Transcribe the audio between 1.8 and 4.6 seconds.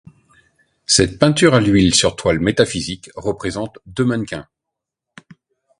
sur toile métaphysique représente deux mannequins.